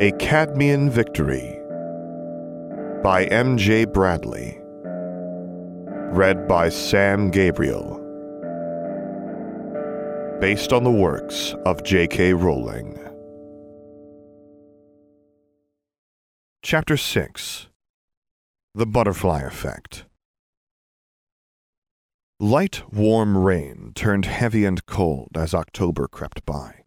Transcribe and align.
A 0.00 0.10
Cadmean 0.18 0.90
Victory 0.90 1.56
by 3.04 3.26
M.J. 3.26 3.84
Bradley. 3.84 4.58
Read 6.10 6.48
by 6.48 6.68
Sam 6.68 7.30
Gabriel. 7.30 8.00
Based 10.40 10.72
on 10.72 10.82
the 10.82 10.90
works 10.90 11.54
of 11.64 11.84
J.K. 11.84 12.32
Rowling. 12.32 12.98
Chapter 16.60 16.96
6 16.96 17.68
The 18.74 18.86
Butterfly 18.86 19.42
Effect. 19.42 20.06
Light, 22.40 22.82
warm 22.92 23.38
rain 23.38 23.92
turned 23.94 24.26
heavy 24.26 24.64
and 24.64 24.84
cold 24.86 25.36
as 25.36 25.54
October 25.54 26.08
crept 26.08 26.44
by. 26.44 26.83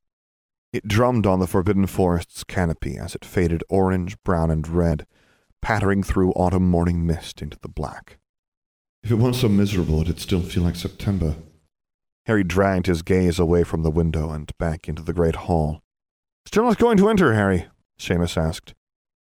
It 0.78 0.88
drummed 0.88 1.26
on 1.26 1.40
the 1.40 1.48
Forbidden 1.48 1.88
Forest's 1.88 2.44
canopy 2.44 3.00
as 3.00 3.16
it 3.16 3.26
faded 3.26 3.64
orange, 3.68 4.16
brown, 4.24 4.52
and 4.52 4.68
red, 4.68 5.08
pattering 5.60 6.04
through 6.04 6.34
autumn 6.34 6.70
morning 6.70 7.04
mist 7.04 7.42
into 7.42 7.58
the 7.64 7.68
black. 7.68 8.20
If 9.02 9.10
it 9.10 9.16
weren't 9.16 9.38
so 9.38 9.50
miserable, 9.50 10.02
it'd 10.02 10.20
still 10.20 10.44
feel 10.44 10.62
like 10.62 10.76
September. 10.76 11.38
Harry 12.28 12.44
dragged 12.44 12.86
his 12.86 13.02
gaze 13.02 13.40
away 13.40 13.64
from 13.64 13.82
the 13.82 13.90
window 13.90 14.30
and 14.30 14.56
back 14.60 14.88
into 14.88 15.02
the 15.02 15.14
great 15.14 15.48
hall. 15.48 15.82
Still 16.46 16.66
not 16.66 16.78
going 16.78 16.98
to 16.98 17.10
enter, 17.10 17.34
Harry? 17.34 17.66
Seamus 18.00 18.38
asked. 18.38 18.76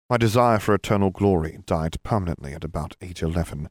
My 0.08 0.16
desire 0.16 0.58
for 0.58 0.74
eternal 0.74 1.10
glory 1.10 1.58
died 1.66 2.02
permanently 2.02 2.54
at 2.54 2.64
about 2.64 2.96
age 3.02 3.22
eleven. 3.22 3.68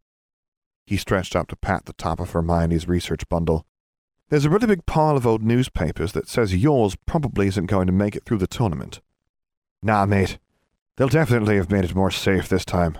He 0.85 0.97
stretched 0.97 1.35
out 1.35 1.47
to 1.47 1.55
pat 1.55 1.85
the 1.85 1.93
top 1.93 2.19
of 2.19 2.29
Hermione's 2.29 2.87
research 2.87 3.27
bundle. 3.27 3.65
There's 4.31 4.45
a 4.45 4.49
really 4.49 4.67
big 4.67 4.85
pile 4.85 5.17
of 5.17 5.27
old 5.27 5.43
newspapers 5.43 6.13
that 6.13 6.29
says 6.29 6.55
yours 6.55 6.95
probably 7.05 7.47
isn't 7.47 7.65
going 7.65 7.85
to 7.87 7.91
make 7.91 8.15
it 8.15 8.23
through 8.23 8.37
the 8.37 8.47
tournament. 8.47 9.01
Nah, 9.83 10.05
mate. 10.05 10.39
They'll 10.95 11.09
definitely 11.09 11.57
have 11.57 11.69
made 11.69 11.83
it 11.83 11.93
more 11.93 12.11
safe 12.11 12.47
this 12.47 12.63
time. 12.63 12.97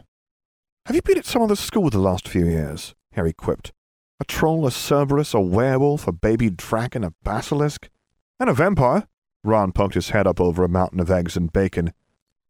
Have 0.88 0.96
you 0.98 1.02
been 1.02 1.18
at 1.18 1.26
some 1.26 1.42
other 1.42 1.56
school 1.56 1.90
the 1.90 2.00
last 2.00 2.28
few 2.28 2.46
years? 2.46 2.96
Harry 3.14 3.32
quipped. 3.32 3.72
A 4.20 4.26
troll, 4.26 4.68
a 4.68 4.72
Cerberus, 4.72 5.34
a 5.34 5.40
werewolf, 5.40 6.06
a 6.06 6.12
baby 6.12 6.50
dragon, 6.50 7.06
a 7.06 7.14
basilisk, 7.24 7.90
and 8.38 8.50
a 8.50 8.54
vampire. 8.54 9.08
Ron 9.42 9.72
poked 9.72 9.94
his 9.94 10.10
head 10.10 10.28
up 10.28 10.42
over 10.42 10.66
a 10.66 10.70
mountain 10.70 11.00
of 11.00 11.10
eggs 11.10 11.38
and 11.38 11.54
bacon. 11.54 11.94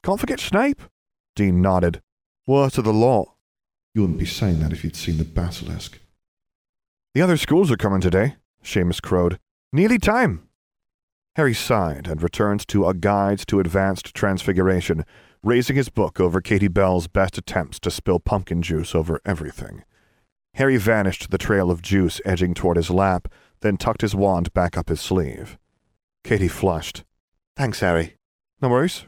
Can't 0.03 0.19
forget 0.19 0.39
Snape. 0.39 0.81
Dean 1.35 1.61
nodded. 1.61 2.01
Worst 2.47 2.79
of 2.79 2.85
the 2.85 2.93
lot. 2.93 3.35
You 3.93 4.01
wouldn't 4.01 4.17
be 4.17 4.25
saying 4.25 4.59
that 4.61 4.73
if 4.73 4.83
you'd 4.83 4.95
seen 4.95 5.19
the 5.19 5.23
basilisk. 5.23 5.99
The 7.13 7.21
other 7.21 7.37
schools 7.37 7.69
are 7.69 7.77
coming 7.77 8.01
today, 8.01 8.37
Seamus 8.63 9.01
crowed. 9.01 9.39
Nearly 9.73 9.97
time. 9.97 10.47
Harry 11.35 11.53
sighed 11.53 12.07
and 12.07 12.21
returned 12.21 12.67
to 12.67 12.85
A 12.85 12.93
Guide 12.93 13.39
to 13.47 13.59
Advanced 13.59 14.13
Transfiguration, 14.13 15.05
raising 15.43 15.75
his 15.75 15.89
book 15.89 16.19
over 16.19 16.41
Katie 16.41 16.67
Bell's 16.67 17.07
best 17.07 17.37
attempts 17.37 17.79
to 17.79 17.91
spill 17.91 18.19
pumpkin 18.19 18.61
juice 18.61 18.93
over 18.93 19.21
everything. 19.25 19.83
Harry 20.55 20.77
vanished 20.77 21.31
the 21.31 21.37
trail 21.37 21.71
of 21.71 21.81
juice 21.81 22.19
edging 22.25 22.53
toward 22.53 22.75
his 22.75 22.89
lap, 22.89 23.27
then 23.61 23.77
tucked 23.77 24.01
his 24.01 24.13
wand 24.13 24.53
back 24.53 24.77
up 24.77 24.89
his 24.89 24.99
sleeve. 24.99 25.57
Katie 26.23 26.49
flushed. 26.49 27.03
Thanks, 27.55 27.79
Harry. 27.79 28.17
No 28.61 28.69
worries. 28.69 29.05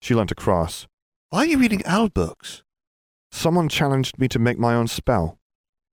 She 0.00 0.14
leant 0.14 0.30
across. 0.30 0.86
Why 1.30 1.40
are 1.40 1.46
you 1.46 1.58
reading 1.58 1.82
owl 1.84 2.08
books? 2.08 2.62
Someone 3.30 3.68
challenged 3.68 4.18
me 4.18 4.28
to 4.28 4.38
make 4.38 4.58
my 4.58 4.74
own 4.74 4.88
spell. 4.88 5.38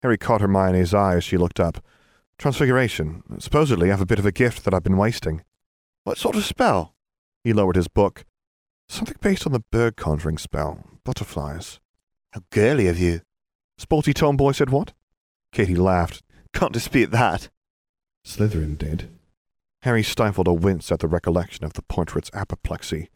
Harry 0.02 0.16
caught 0.16 0.40
Hermione's 0.40 0.94
eye 0.94 1.16
as 1.16 1.24
she 1.24 1.36
looked 1.36 1.58
up. 1.58 1.84
Transfiguration. 2.38 3.22
Supposedly, 3.38 3.88
I 3.88 3.92
have 3.92 4.00
a 4.00 4.06
bit 4.06 4.18
of 4.18 4.26
a 4.26 4.32
gift 4.32 4.64
that 4.64 4.74
I've 4.74 4.82
been 4.82 4.96
wasting. 4.96 5.44
What 6.04 6.18
sort 6.18 6.36
of 6.36 6.44
spell? 6.44 6.94
He 7.42 7.52
lowered 7.52 7.76
his 7.76 7.88
book. 7.88 8.24
Something 8.88 9.16
based 9.20 9.46
on 9.46 9.52
the 9.52 9.64
bird 9.70 9.96
conjuring 9.96 10.38
spell. 10.38 10.84
Butterflies. 11.04 11.80
How 12.32 12.42
girly 12.50 12.88
of 12.88 12.98
you. 12.98 13.20
Sporty 13.78 14.12
tomboy 14.12 14.52
said 14.52 14.70
what? 14.70 14.92
Katie 15.52 15.76
laughed. 15.76 16.22
Can't 16.52 16.72
dispute 16.72 17.10
that. 17.10 17.48
Slytherin 18.26 18.76
did. 18.76 19.10
Harry 19.82 20.02
stifled 20.02 20.48
a 20.48 20.52
wince 20.52 20.90
at 20.90 21.00
the 21.00 21.08
recollection 21.08 21.64
of 21.64 21.74
the 21.74 21.82
portrait's 21.82 22.30
apoplexy. 22.32 23.10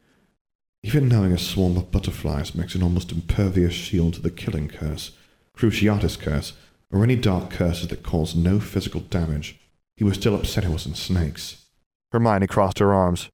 Even 0.83 1.09
knowing 1.09 1.33
a 1.33 1.39
swarm 1.39 1.77
of 1.77 1.91
butterflies 1.91 2.55
makes 2.55 2.75
an 2.75 2.83
almost 2.83 3.11
impervious 3.11 3.75
shield 3.75 4.15
to 4.15 4.21
the 4.21 4.31
killing 4.31 4.69
curse, 4.69 5.13
Cruciatus 5.57 6.19
curse, 6.19 6.53
or 6.91 7.03
any 7.03 7.17
dark 7.17 7.51
curses 7.51 7.89
that 7.89 8.03
cause 8.03 8.35
no 8.35 8.61
physical 8.61 9.01
damage, 9.01 9.61
he 9.97 10.05
was 10.05 10.17
still 10.17 10.35
upset 10.35 10.65
it 10.65 10.71
wasn't 10.71 10.97
snakes. 10.97 11.67
Hermione 12.13 12.47
crossed 12.47 12.79
her 12.79 12.95
arms. 12.95 13.31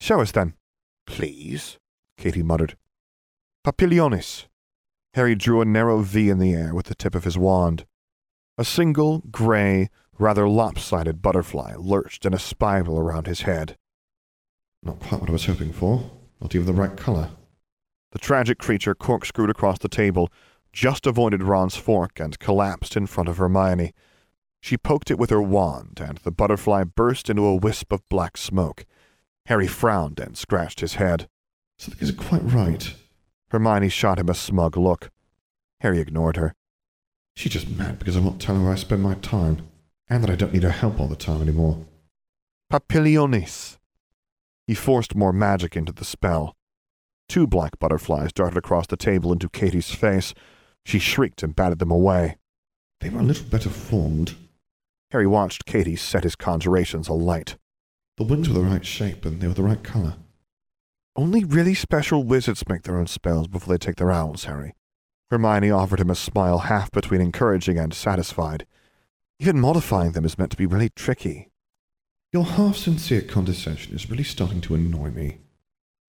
Show 0.00 0.20
us 0.20 0.32
then. 0.32 0.54
Please, 1.06 1.78
Katie 2.16 2.42
muttered. 2.42 2.76
Papilionis. 3.66 4.44
Harry 5.14 5.34
drew 5.34 5.60
a 5.60 5.64
narrow 5.64 6.00
V 6.00 6.28
in 6.28 6.38
the 6.38 6.52
air 6.52 6.74
with 6.74 6.86
the 6.86 6.94
tip 6.94 7.14
of 7.14 7.24
his 7.24 7.38
wand. 7.38 7.86
A 8.58 8.64
single, 8.64 9.22
gray, 9.30 9.88
rather 10.18 10.48
lopsided 10.48 11.22
butterfly 11.22 11.74
lurched 11.76 12.24
in 12.24 12.34
a 12.34 12.38
spiral 12.38 12.98
around 12.98 13.26
his 13.26 13.42
head. 13.42 13.76
Not 14.82 15.00
quite 15.00 15.20
what 15.20 15.30
I 15.30 15.32
was 15.32 15.46
hoping 15.46 15.72
for. 15.72 16.10
Not 16.40 16.54
even 16.54 16.66
the 16.66 16.72
right 16.72 16.96
color. 16.96 17.30
The 18.12 18.18
tragic 18.18 18.58
creature 18.58 18.94
corkscrewed 18.94 19.50
across 19.50 19.78
the 19.78 19.88
table, 19.88 20.30
just 20.74 21.06
avoided 21.06 21.42
Ron's 21.42 21.76
fork, 21.76 22.18
and 22.18 22.38
collapsed 22.38 22.96
in 22.96 23.06
front 23.06 23.28
of 23.28 23.38
Hermione. 23.38 23.94
She 24.60 24.76
poked 24.76 25.10
it 25.10 25.18
with 25.18 25.30
her 25.30 25.40
wand, 25.40 26.00
and 26.04 26.18
the 26.18 26.32
butterfly 26.32 26.84
burst 26.84 27.30
into 27.30 27.46
a 27.46 27.54
wisp 27.54 27.92
of 27.92 28.06
black 28.08 28.36
smoke. 28.36 28.84
Harry 29.46 29.68
frowned 29.68 30.18
and 30.18 30.36
scratched 30.36 30.80
his 30.80 30.94
head. 30.94 31.28
Something 31.78 32.02
isn't 32.02 32.18
quite 32.18 32.42
right. 32.42 32.92
Hermione 33.50 33.88
shot 33.88 34.18
him 34.18 34.28
a 34.28 34.34
smug 34.34 34.76
look. 34.76 35.10
Harry 35.80 36.00
ignored 36.00 36.36
her. 36.36 36.54
She's 37.36 37.52
just 37.52 37.68
mad 37.68 37.98
because 37.98 38.16
I 38.16 38.20
won't 38.20 38.40
tell 38.40 38.56
her 38.56 38.62
where 38.62 38.72
I 38.72 38.76
spend 38.76 39.02
my 39.02 39.14
time, 39.14 39.68
and 40.08 40.22
that 40.22 40.30
I 40.30 40.36
don't 40.36 40.52
need 40.52 40.62
her 40.64 40.70
help 40.70 40.98
all 40.98 41.08
the 41.08 41.16
time 41.16 41.40
anymore. 41.40 41.84
Papilionis. 42.72 43.78
He 44.66 44.74
forced 44.74 45.14
more 45.14 45.32
magic 45.32 45.76
into 45.76 45.92
the 45.92 46.04
spell. 46.04 46.56
Two 47.28 47.46
black 47.46 47.78
butterflies 47.78 48.32
darted 48.32 48.56
across 48.56 48.86
the 48.86 48.96
table 48.96 49.32
into 49.32 49.48
Katie's 49.48 49.90
face. 49.94 50.34
She 50.84 50.98
shrieked 50.98 51.42
and 51.42 51.56
batted 51.56 51.78
them 51.78 51.90
away. 51.90 52.36
They 53.00 53.10
were 53.10 53.20
a 53.20 53.24
little 53.24 53.46
better 53.46 53.70
formed. 53.70 54.36
Harry 55.10 55.26
watched 55.26 55.66
Katie 55.66 55.96
set 55.96 56.24
his 56.24 56.36
conjurations 56.36 57.08
alight. 57.08 57.56
The 58.16 58.24
wings 58.24 58.48
were 58.48 58.54
the 58.54 58.62
right 58.62 58.84
shape 58.84 59.24
and 59.24 59.40
they 59.40 59.46
were 59.48 59.54
the 59.54 59.62
right 59.62 59.82
color. 59.82 60.14
Only 61.16 61.44
really 61.44 61.74
special 61.74 62.24
wizards 62.24 62.68
make 62.68 62.82
their 62.82 62.98
own 62.98 63.06
spells 63.06 63.46
before 63.46 63.72
they 63.72 63.78
take 63.78 63.96
their 63.96 64.10
owls, 64.10 64.44
Harry. 64.44 64.74
Hermione 65.30 65.70
offered 65.70 66.00
him 66.00 66.10
a 66.10 66.14
smile 66.14 66.58
half 66.58 66.90
between 66.90 67.20
encouraging 67.20 67.78
and 67.78 67.94
satisfied. 67.94 68.66
Even 69.38 69.60
modifying 69.60 70.12
them 70.12 70.24
is 70.24 70.38
meant 70.38 70.50
to 70.50 70.56
be 70.56 70.66
really 70.66 70.90
tricky. 70.90 71.50
Your 72.32 72.44
half-sincere 72.44 73.22
condescension 73.22 73.94
is 73.94 74.10
really 74.10 74.24
starting 74.24 74.60
to 74.62 74.74
annoy 74.74 75.10
me. 75.10 75.38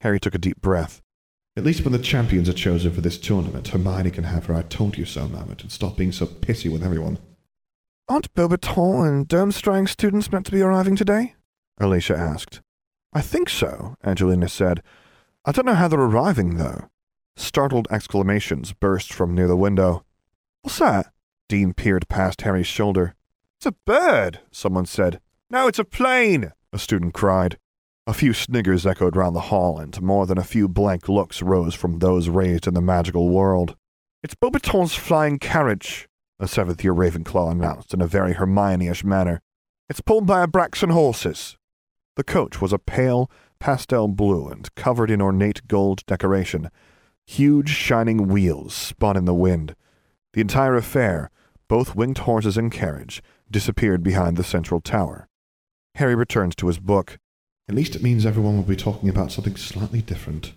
Harry 0.01 0.19
took 0.19 0.35
a 0.35 0.39
deep 0.39 0.59
breath. 0.59 1.01
At 1.57 1.63
least 1.63 1.85
when 1.85 1.93
the 1.93 1.99
champions 1.99 2.49
are 2.49 2.53
chosen 2.53 2.91
for 2.91 2.99
this 2.99 3.17
tournament, 3.17 3.69
Hermione 3.69 4.11
can 4.11 4.25
have 4.25 4.45
her 4.47 4.55
I 4.55 4.63
told 4.63 4.97
you 4.97 5.05
so 5.05 5.27
moment 5.29 5.61
and 5.61 5.71
stop 5.71 5.95
being 5.95 6.11
so 6.11 6.25
pissy 6.25 6.69
with 6.69 6.83
everyone. 6.83 7.17
Aren't 8.09 8.33
Beauxbaton 8.33 9.07
and 9.07 9.27
Durmstrang 9.27 9.87
students 9.87 10.31
meant 10.31 10.45
to 10.47 10.51
be 10.51 10.61
arriving 10.61 10.97
today? 10.97 11.35
Alicia 11.79 12.15
asked. 12.15 12.61
I 13.13 13.21
think 13.21 13.49
so, 13.49 13.95
Angelina 14.03 14.49
said. 14.49 14.83
I 15.45 15.53
don't 15.53 15.65
know 15.65 15.75
how 15.75 15.87
they're 15.87 15.99
arriving, 15.99 16.57
though. 16.57 16.89
Startled 17.37 17.87
exclamations 17.89 18.73
burst 18.73 19.13
from 19.13 19.33
near 19.33 19.47
the 19.47 19.55
window. 19.55 20.03
What's 20.61 20.79
that? 20.79 21.13
Dean 21.47 21.73
peered 21.73 22.09
past 22.09 22.41
Harry's 22.41 22.67
shoulder. 22.67 23.15
It's 23.57 23.65
a 23.65 23.71
bird, 23.85 24.41
someone 24.51 24.85
said. 24.85 25.21
No, 25.49 25.67
it's 25.67 25.79
a 25.79 25.85
plane, 25.85 26.51
a 26.73 26.79
student 26.79 27.13
cried. 27.13 27.57
A 28.07 28.13
few 28.13 28.33
sniggers 28.33 28.85
echoed 28.85 29.15
round 29.15 29.35
the 29.35 29.49
hall, 29.49 29.79
and 29.79 29.99
more 29.99 30.27
than 30.27 30.37
a 30.37 30.43
few 30.43 30.67
blank 30.67 31.09
looks 31.09 31.41
rose 31.41 31.73
from 31.73 31.97
those 31.97 32.29
raised 32.29 32.67
in 32.67 32.75
the 32.75 32.81
magical 32.81 33.29
world. 33.29 33.75
It's 34.21 34.35
Beauxbaton's 34.35 34.93
flying 34.93 35.39
carriage, 35.39 36.07
a 36.39 36.47
seventh 36.47 36.83
year 36.83 36.93
Ravenclaw 36.93 37.51
announced 37.51 37.95
in 37.95 38.01
a 38.01 38.07
very 38.07 38.33
Hermione-ish 38.33 39.03
manner. 39.03 39.41
It's 39.89 40.01
pulled 40.01 40.27
by 40.27 40.45
Abraxan 40.45 40.91
horses. 40.91 41.57
The 42.15 42.23
coach 42.23 42.61
was 42.61 42.71
a 42.71 42.77
pale, 42.77 43.29
pastel 43.59 44.07
blue 44.07 44.49
and 44.49 44.73
covered 44.75 45.09
in 45.09 45.19
ornate 45.19 45.67
gold 45.67 46.05
decoration. 46.05 46.69
Huge, 47.25 47.69
shining 47.69 48.27
wheels 48.27 48.75
spun 48.75 49.17
in 49.17 49.25
the 49.25 49.33
wind. 49.33 49.75
The 50.33 50.41
entire 50.41 50.75
affair, 50.75 51.31
both 51.67 51.95
winged 51.95 52.19
horses 52.19 52.55
and 52.55 52.71
carriage, 52.71 53.23
disappeared 53.49 54.03
behind 54.03 54.37
the 54.37 54.43
central 54.43 54.79
tower. 54.79 55.27
Harry 55.95 56.13
returned 56.13 56.55
to 56.57 56.67
his 56.67 56.77
book. 56.77 57.17
At 57.67 57.75
least 57.75 57.95
it 57.95 58.03
means 58.03 58.25
everyone 58.25 58.57
will 58.57 58.63
be 58.63 58.75
talking 58.75 59.09
about 59.09 59.31
something 59.31 59.55
slightly 59.55 60.01
different. 60.01 60.53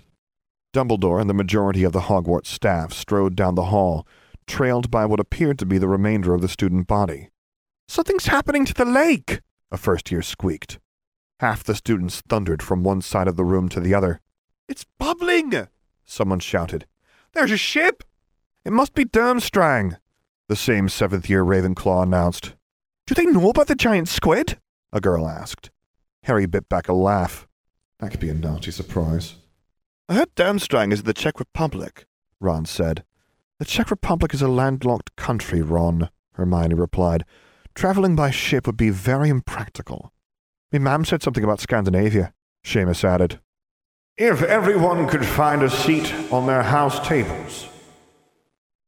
Dumbledore 0.75 1.21
and 1.21 1.31
the 1.31 1.35
majority 1.35 1.83
of 1.85 1.93
the 1.93 2.03
Hogwarts 2.03 2.49
staff 2.49 2.93
strode 2.93 3.35
down 3.35 3.55
the 3.55 3.67
hall, 3.67 4.07
trailed 4.47 4.91
by 4.91 5.07
what 5.07 5.21
appeared 5.21 5.59
to 5.59 5.67
be 5.67 5.79
the 5.79 5.89
remainder 5.89 6.35
of 6.35 6.43
the 6.43 6.49
student 6.49 6.87
body. 6.87 7.31
Something's 7.89 8.27
happening 8.27 8.67
to 8.67 8.75
the 8.75 8.85
lake, 8.85 9.41
a 9.71 9.79
first 9.79 10.11
year 10.11 10.21
squeaked. 10.21 10.79
Half 11.41 11.65
the 11.65 11.75
students 11.75 12.21
thundered 12.29 12.63
from 12.63 12.83
one 12.83 13.01
side 13.01 13.29
of 13.29 13.37
the 13.37 13.45
room 13.45 13.69
to 13.71 13.81
the 13.81 13.95
other. 13.95 14.21
It's 14.69 14.85
bubbling! 14.99 15.69
Someone 16.05 16.41
shouted. 16.41 16.87
There's 17.33 17.53
a 17.53 17.57
ship! 17.57 18.05
It 18.65 18.73
must 18.73 18.93
be 18.93 19.07
Durmstrang, 19.07 19.97
the 20.49 20.57
same 20.57 20.91
seventh 20.91 21.31
year 21.31 21.45
Ravenclaw 21.45 22.03
announced. 22.03 22.55
Do 23.07 23.15
they 23.15 23.25
know 23.25 23.49
about 23.49 23.69
the 23.69 23.75
giant 23.75 24.09
squid? 24.09 24.59
A 24.93 25.01
girl 25.01 25.27
asked. 25.27 25.71
Harry 26.25 26.47
bit 26.47 26.69
back 26.69 26.89
a 26.89 26.93
laugh. 26.93 27.47
That 28.01 28.11
could 28.11 28.21
be 28.21 28.31
a 28.31 28.35
nasty 28.35 28.71
surprise. 28.71 29.37
I 30.09 30.15
heard 30.15 30.35
Durmstrang 30.35 30.93
is 30.93 31.01
in 31.01 31.07
the 31.07 31.15
Czech 31.15 31.39
Republic, 31.39 32.07
Ron 32.41 32.65
said. 32.65 33.05
The 33.59 33.65
Czech 33.65 33.91
Republic 33.91 34.33
is 34.33 34.43
a 34.43 34.49
landlocked 34.49 35.17
country, 35.17 35.63
Ron, 35.63 36.11
Hermione 36.33 36.75
replied. 36.75 37.25
Travelling 37.75 38.17
by 38.17 38.31
ship 38.31 38.67
would 38.67 38.77
be 38.77 38.91
very 38.91 39.29
impractical. 39.29 40.13
Me 40.73 40.79
mam 40.79 41.05
said 41.05 41.23
something 41.23 41.45
about 41.45 41.61
Scandinavia, 41.61 42.33
Seamus 42.65 43.05
added. 43.05 43.41
If 44.17 44.43
everyone 44.43 45.09
could 45.09 45.25
find 45.25 45.63
a 45.63 45.71
seat 45.71 46.13
on 46.33 46.47
their 46.47 46.63
house 46.63 47.07
tables. 47.07 47.69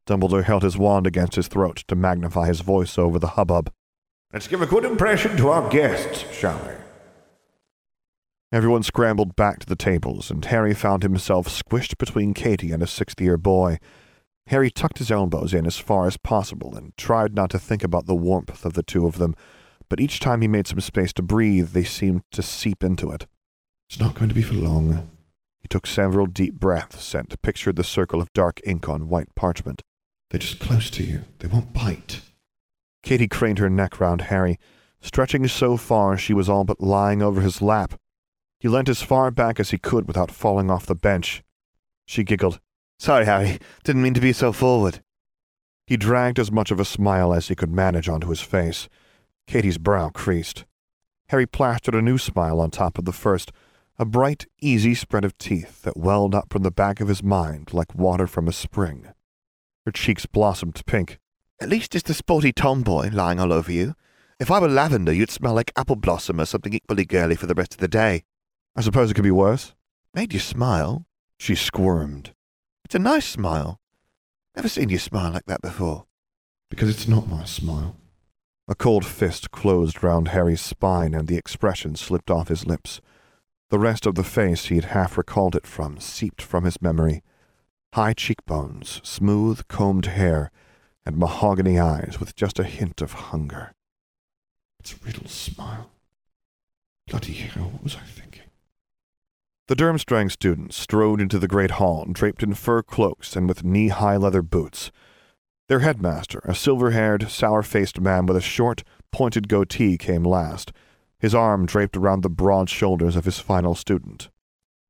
Dumbledore 0.07 0.45
held 0.45 0.63
his 0.63 0.77
wand 0.77 1.07
against 1.07 1.37
his 1.37 1.49
throat 1.49 1.85
to 1.87 1.95
magnify 1.95 2.47
his 2.47 2.63
voice 2.63 2.99
over 2.99 3.19
the 3.19 3.29
hubbub. 3.29 3.73
Let's 4.33 4.49
give 4.49 4.63
a 4.63 4.67
good 4.67 4.85
impression 4.85 5.37
to 5.37 5.51
our 5.51 5.69
guests, 5.69 6.25
shall 6.33 6.59
we? 6.67 6.80
Everyone 8.53 8.83
scrambled 8.83 9.37
back 9.37 9.61
to 9.61 9.67
the 9.67 9.77
tables, 9.77 10.29
and 10.29 10.45
Harry 10.45 10.75
found 10.75 11.05
himself 11.05 11.47
squished 11.47 11.99
between 11.99 12.35
Katie 12.35 12.73
and 12.73 12.83
a 12.83 12.87
sixth 12.87 13.21
year 13.21 13.37
boy. 13.37 13.79
Harry 14.49 14.71
tucked 14.71 14.99
his 14.99 15.13
elbows 15.13 15.55
in 15.55 15.67
as 15.67 15.79
far 15.79 16.09
as 16.09 16.17
possible 16.17 16.75
and 16.75 16.97
tried 16.97 17.33
not 17.33 17.51
to 17.51 17.61
think 17.61 17.85
about 17.85 18.07
the 18.07 18.15
warmth 18.15 18.65
of 18.65 18.73
the 18.73 18.83
two 18.83 19.07
of 19.07 19.19
them, 19.19 19.37
but 19.89 20.01
each 20.01 20.19
time 20.19 20.41
he 20.41 20.49
made 20.49 20.67
some 20.67 20.81
space 20.81 21.13
to 21.13 21.23
breathe, 21.23 21.71
they 21.71 21.85
seemed 21.85 22.23
to 22.33 22.43
seep 22.43 22.83
into 22.83 23.13
it. 23.13 23.29
It's 23.89 24.01
not 24.01 24.15
going 24.17 24.29
to 24.29 24.35
be 24.35 24.43
for 24.43 24.55
long. 24.55 25.09
He 25.61 25.69
took 25.69 25.87
several 25.87 26.27
deep 26.27 26.55
breaths 26.55 27.15
and 27.15 27.41
pictured 27.43 27.77
the 27.77 27.85
circle 27.85 28.21
of 28.21 28.33
dark 28.33 28.61
ink 28.65 28.89
on 28.89 29.09
white 29.09 29.33
parchment. 29.37 29.83
They're 30.31 30.41
just 30.41 30.59
close 30.59 30.91
to 30.91 31.05
you. 31.05 31.23
They 31.39 31.47
won't 31.47 31.73
bite. 31.73 32.23
Katie 33.05 33.29
craned 33.29 33.61
her 33.61 33.71
neck 33.71 34.01
round 34.01 34.23
Harry, 34.23 34.59
stretching 35.01 35.47
so 35.47 35.77
far 35.77 36.17
she 36.17 36.35
was 36.35 36.49
all 36.49 36.65
but 36.65 36.81
lying 36.81 37.23
over 37.23 37.41
his 37.43 37.63
lap. 37.63 38.00
He 38.61 38.69
leant 38.69 38.91
as 38.91 39.03
far 39.03 39.31
back 39.31 39.59
as 39.59 39.71
he 39.71 39.79
could 39.79 40.07
without 40.07 40.31
falling 40.31 40.71
off 40.71 40.87
the 40.87 40.95
bench. 40.95 41.43
She 42.05 42.23
giggled. 42.23 42.61
Sorry, 42.99 43.25
Harry. 43.25 43.59
Didn't 43.83 44.03
mean 44.03 44.15
to 44.15 44.21
be 44.21 44.35
so 44.35 44.53
forward. 44.53 45.03
He 45.87 45.97
dragged 45.97 46.39
as 46.39 46.53
much 46.53 46.71
of 46.71 46.79
a 46.79 46.85
smile 46.85 47.33
as 47.33 47.49
he 47.49 47.55
could 47.55 47.73
manage 47.73 48.09
onto 48.09 48.29
his 48.29 48.43
face. 48.43 48.89
Katie's 49.47 49.79
brow 49.79 50.11
creased. 50.11 50.67
Harry 51.31 51.47
plastered 51.47 51.95
a 51.95 52.03
new 52.03 52.19
smile 52.19 52.61
on 52.61 52.71
top 52.71 52.99
of 52.99 53.07
the 53.07 53.13
first, 53.13 53.51
a 53.99 54.05
bright, 54.05 54.47
easy 54.61 54.95
spread 54.95 55.25
of 55.25 55.39
teeth 55.39 55.83
that 55.83 55.97
welled 55.97 56.35
up 56.35 56.53
from 56.53 56.63
the 56.63 56.71
back 56.71 57.01
of 57.01 57.09
his 57.09 57.23
mind 57.23 57.73
like 57.73 57.95
water 57.95 58.27
from 58.27 58.47
a 58.47 58.53
spring. 58.53 59.09
Her 59.87 59.93
cheeks 59.93 60.27
blossomed 60.27 60.83
pink. 60.87 61.19
At 61.61 61.71
least 61.71 61.95
it's 61.95 62.07
the 62.07 62.15
sporty 62.15 62.53
tomboy 62.53 63.11
lying 63.13 63.41
all 63.41 63.53
over 63.53 63.73
you. 63.73 63.95
If 64.39 64.51
I 64.51 64.59
were 64.59 64.69
lavender, 64.69 65.13
you'd 65.13 65.31
smell 65.31 65.55
like 65.55 65.73
apple 65.77 65.97
blossom 65.97 66.41
or 66.41 66.47
something 66.47 66.75
equally 66.75 67.05
girly 67.05 67.37
for 67.37 67.47
the 67.47 67.55
rest 67.55 67.75
of 67.75 67.81
the 67.81 67.89
day. 67.89 68.25
I 68.77 68.83
suppose 68.83 69.11
it 69.11 69.15
could 69.15 69.25
be 69.25 69.31
worse. 69.31 69.75
Made 70.15 70.33
you 70.33 70.41
smile? 70.41 71.07
She 71.39 71.55
squirmed. 71.55 72.35
It's 72.85 72.95
a 72.95 72.99
nice 72.99 73.27
smile. 73.27 73.81
Never 74.57 74.69
seen 74.69 74.89
you 74.89 74.99
smile 74.99 75.33
like 75.33 75.47
that 75.47 75.63
before. 75.63 76.07
Because 76.71 76.89
it's 76.89 77.09
not 77.09 77.29
my 77.29 77.45
smile. 77.45 77.97
A 78.69 78.75
cold 78.75 79.05
fist 79.05 79.51
closed 79.51 80.03
round 80.03 80.29
Harry's 80.29 80.61
spine 80.61 81.15
and 81.15 81.27
the 81.27 81.37
expression 81.37 81.97
slipped 81.97 82.31
off 82.31 82.49
his 82.49 82.67
lips. 82.67 83.01
The 83.71 83.79
rest 83.79 84.07
of 84.07 84.15
the 84.15 84.25
face 84.25 84.67
he 84.67 84.77
had 84.77 84.87
half 84.87 85.19
recalled 85.19 85.57
it 85.57 85.67
from 85.67 85.99
seeped 85.99 86.43
from 86.43 86.65
his 86.65 86.81
memory. 86.81 87.23
High 87.95 88.13
cheekbones, 88.13 89.01
smooth, 89.03 89.67
combed 89.67 90.07
hair, 90.07 90.53
and 91.05 91.17
mahogany 91.17 91.79
eyes 91.79 92.19
with 92.21 92.37
just 92.37 92.61
a 92.61 92.65
hint 92.65 93.01
of 93.01 93.13
hunger. 93.13 93.73
It's 94.79 95.03
Riddle's 95.05 95.33
smile. 95.33 95.91
Bloody 97.09 97.33
hell, 97.33 97.65
what 97.65 97.83
was 97.83 97.97
I 97.97 98.01
thinking? 98.01 98.30
The 99.71 99.77
Durmstrang 99.77 100.33
students 100.33 100.77
strode 100.77 101.21
into 101.21 101.39
the 101.39 101.47
great 101.47 101.71
hall, 101.71 102.05
draped 102.11 102.43
in 102.43 102.55
fur 102.55 102.83
cloaks 102.83 103.37
and 103.37 103.47
with 103.47 103.63
knee-high 103.63 104.17
leather 104.17 104.43
boots. 104.43 104.91
Their 105.69 105.79
headmaster, 105.79 106.41
a 106.43 106.57
silver-haired, 106.57 107.31
sour-faced 107.31 108.01
man 108.01 108.27
with 108.27 108.37
a 108.37 108.41
short, 108.41 108.83
pointed 109.13 109.47
goatee, 109.47 109.97
came 109.97 110.25
last, 110.25 110.73
his 111.21 111.37
arm 111.37 111.67
draped 111.67 111.97
around 111.97 112.23
the 112.23 112.29
broad 112.29 112.69
shoulders 112.69 113.15
of 113.15 113.27
his 113.27 113.39
final 113.39 113.77
student. 113.77 114.29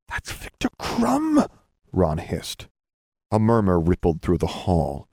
That's 0.07 0.31
Viktor 0.31 0.69
Krum, 0.79 1.47
Ron 1.91 2.17
hissed. 2.17 2.67
A 3.29 3.37
murmur 3.37 3.79
rippled 3.79 4.23
through 4.23 4.39
the 4.39 4.47
hall. 4.47 5.07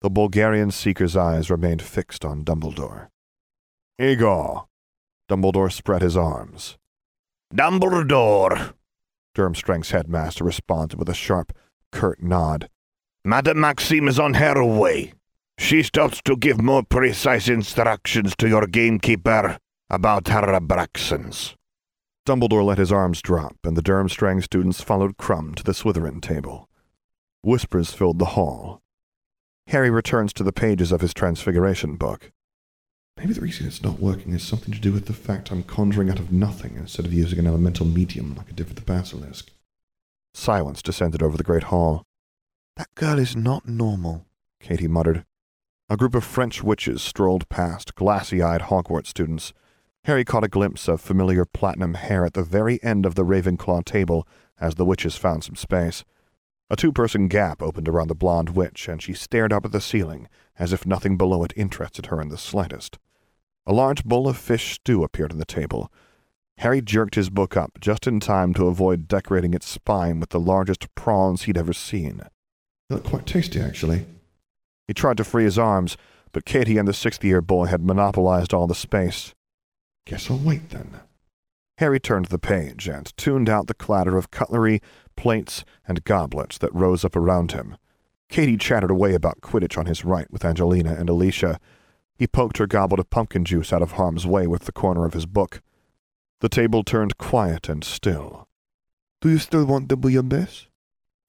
The 0.00 0.10
Bulgarian 0.10 0.72
seeker's 0.72 1.16
eyes 1.16 1.50
remained 1.50 1.82
fixed 1.82 2.24
on 2.24 2.42
Dumbledore. 2.42 3.10
Igor! 3.96 4.66
Dumbledore 5.30 5.70
spread 5.70 6.02
his 6.02 6.16
arms. 6.16 6.78
Dumbledore! 7.54 8.74
Durmstrang's 9.34 9.90
headmaster 9.90 10.44
responded 10.44 10.98
with 10.98 11.08
a 11.08 11.14
sharp, 11.14 11.52
curt 11.92 12.22
nod. 12.22 12.68
Madame 13.24 13.60
Maxime 13.60 14.08
is 14.08 14.18
on 14.18 14.34
her 14.34 14.64
way. 14.64 15.12
She 15.58 15.82
stops 15.82 16.20
to 16.24 16.36
give 16.36 16.60
more 16.60 16.82
precise 16.82 17.48
instructions 17.48 18.34
to 18.36 18.48
your 18.48 18.66
gamekeeper 18.66 19.58
about 19.88 20.28
her 20.28 20.58
Abraxans. 20.58 21.54
Dumbledore 22.26 22.64
let 22.64 22.78
his 22.78 22.92
arms 22.92 23.20
drop, 23.20 23.56
and 23.64 23.76
the 23.76 23.82
Durmstrang 23.82 24.42
students 24.42 24.80
followed 24.80 25.16
Krum 25.16 25.54
to 25.56 25.62
the 25.62 25.72
Slytherin 25.72 26.20
table. 26.22 26.68
Whispers 27.42 27.92
filled 27.92 28.18
the 28.18 28.34
hall. 28.36 28.80
Harry 29.68 29.90
returns 29.90 30.32
to 30.34 30.42
the 30.42 30.52
pages 30.52 30.90
of 30.92 31.00
his 31.00 31.14
Transfiguration 31.14 31.96
book. 31.96 32.32
Maybe 33.16 33.32
the 33.32 33.40
reason 33.40 33.66
it's 33.66 33.82
not 33.82 34.00
working 34.00 34.32
has 34.32 34.42
something 34.42 34.74
to 34.74 34.80
do 34.80 34.92
with 34.92 35.06
the 35.06 35.12
fact 35.12 35.50
I'm 35.50 35.62
conjuring 35.62 36.10
out 36.10 36.18
of 36.18 36.32
nothing 36.32 36.76
instead 36.76 37.06
of 37.06 37.12
using 37.12 37.38
an 37.38 37.46
elemental 37.46 37.86
medium 37.86 38.34
like 38.34 38.48
I 38.48 38.52
did 38.52 38.68
with 38.68 38.76
the 38.76 38.82
basilisk. 38.82 39.50
Silence 40.34 40.82
descended 40.82 41.22
over 41.22 41.36
the 41.36 41.44
great 41.44 41.64
hall. 41.64 42.02
That 42.76 42.94
girl 42.96 43.18
is 43.18 43.36
not 43.36 43.68
normal, 43.68 44.26
Katie 44.60 44.88
muttered. 44.88 45.24
A 45.88 45.96
group 45.96 46.14
of 46.14 46.24
French 46.24 46.62
witches 46.62 47.02
strolled 47.02 47.48
past, 47.48 47.94
glassy-eyed 47.94 48.62
Hogwarts 48.62 49.06
students. 49.06 49.52
Harry 50.04 50.24
caught 50.24 50.44
a 50.44 50.48
glimpse 50.48 50.88
of 50.88 51.00
familiar 51.00 51.44
platinum 51.44 51.94
hair 51.94 52.26
at 52.26 52.34
the 52.34 52.42
very 52.42 52.82
end 52.82 53.06
of 53.06 53.14
the 53.14 53.24
Ravenclaw 53.24 53.84
table 53.84 54.26
as 54.60 54.74
the 54.74 54.84
witches 54.84 55.16
found 55.16 55.44
some 55.44 55.56
space. 55.56 56.04
A 56.68 56.76
two-person 56.76 57.28
gap 57.28 57.62
opened 57.62 57.88
around 57.88 58.08
the 58.08 58.14
blonde 58.14 58.50
witch, 58.50 58.88
and 58.88 59.00
she 59.00 59.14
stared 59.14 59.52
up 59.52 59.64
at 59.64 59.72
the 59.72 59.80
ceiling 59.80 60.28
as 60.58 60.72
if 60.72 60.84
nothing 60.84 61.16
below 61.16 61.44
it 61.44 61.52
interested 61.56 62.06
her 62.06 62.20
in 62.20 62.28
the 62.28 62.38
slightest. 62.38 62.98
A 63.66 63.72
large 63.72 64.04
bowl 64.04 64.28
of 64.28 64.36
fish 64.36 64.74
stew 64.74 65.02
appeared 65.02 65.32
on 65.32 65.38
the 65.38 65.44
table. 65.44 65.90
Harry 66.58 66.80
jerked 66.82 67.14
his 67.14 67.30
book 67.30 67.56
up 67.56 67.80
just 67.80 68.06
in 68.06 68.20
time 68.20 68.54
to 68.54 68.66
avoid 68.66 69.08
decorating 69.08 69.54
its 69.54 69.66
spine 69.66 70.20
with 70.20 70.30
the 70.30 70.40
largest 70.40 70.94
prawns 70.94 71.42
he'd 71.42 71.58
ever 71.58 71.72
seen. 71.72 72.22
They 72.88 72.96
look 72.96 73.04
quite 73.04 73.26
tasty, 73.26 73.60
actually. 73.60 74.06
He 74.86 74.94
tried 74.94 75.16
to 75.16 75.24
free 75.24 75.44
his 75.44 75.58
arms, 75.58 75.96
but 76.32 76.44
Katie 76.44 76.78
and 76.78 76.86
the 76.86 76.92
sixth-year 76.92 77.40
boy 77.40 77.66
had 77.66 77.82
monopolized 77.82 78.52
all 78.52 78.66
the 78.66 78.74
space. 78.74 79.34
Guess 80.06 80.30
I'll 80.30 80.38
wait 80.38 80.70
then. 80.70 81.00
Harry 81.78 81.98
turned 81.98 82.26
the 82.26 82.38
page 82.38 82.86
and 82.86 83.16
tuned 83.16 83.48
out 83.48 83.66
the 83.66 83.74
clatter 83.74 84.16
of 84.16 84.30
cutlery, 84.30 84.80
plates, 85.16 85.64
and 85.88 86.04
goblets 86.04 86.58
that 86.58 86.74
rose 86.74 87.04
up 87.04 87.16
around 87.16 87.52
him. 87.52 87.76
Katie 88.28 88.56
chattered 88.56 88.90
away 88.90 89.14
about 89.14 89.40
Quidditch 89.40 89.78
on 89.78 89.86
his 89.86 90.04
right 90.04 90.30
with 90.30 90.44
Angelina 90.44 90.94
and 90.94 91.08
Alicia. 91.08 91.58
He 92.16 92.26
poked 92.26 92.58
her 92.58 92.66
goblet 92.66 93.00
of 93.00 93.10
pumpkin 93.10 93.44
juice 93.44 93.72
out 93.72 93.82
of 93.82 93.92
harm's 93.92 94.26
way 94.26 94.46
with 94.46 94.64
the 94.64 94.72
corner 94.72 95.04
of 95.04 95.14
his 95.14 95.26
book. 95.26 95.62
The 96.40 96.48
table 96.48 96.84
turned 96.84 97.18
quiet 97.18 97.68
and 97.68 97.82
still. 97.82 98.48
Do 99.20 99.28
you 99.28 99.38
still 99.38 99.64
want 99.64 99.88
the 99.88 99.96
bouillabaisse? 99.96 100.66